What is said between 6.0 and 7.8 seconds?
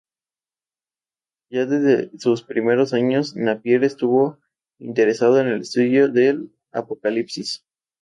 del Apocalipsis.